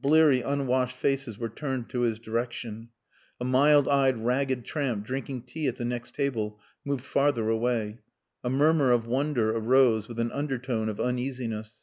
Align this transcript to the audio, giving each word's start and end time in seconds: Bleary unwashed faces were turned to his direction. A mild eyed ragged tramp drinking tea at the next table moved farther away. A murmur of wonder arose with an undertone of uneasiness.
Bleary 0.00 0.42
unwashed 0.42 0.96
faces 0.96 1.38
were 1.40 1.48
turned 1.48 1.88
to 1.88 2.02
his 2.02 2.20
direction. 2.20 2.90
A 3.40 3.44
mild 3.44 3.88
eyed 3.88 4.16
ragged 4.16 4.64
tramp 4.64 5.04
drinking 5.04 5.42
tea 5.42 5.66
at 5.66 5.74
the 5.74 5.84
next 5.84 6.14
table 6.14 6.60
moved 6.84 7.02
farther 7.02 7.48
away. 7.48 7.98
A 8.44 8.48
murmur 8.48 8.92
of 8.92 9.08
wonder 9.08 9.50
arose 9.50 10.06
with 10.06 10.20
an 10.20 10.30
undertone 10.30 10.88
of 10.88 11.00
uneasiness. 11.00 11.82